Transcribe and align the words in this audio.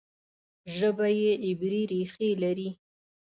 ژبه 0.77 1.07
یې 1.19 1.31
عبري 1.45 1.81
ریښې 1.91 2.29
لري. 2.43 2.69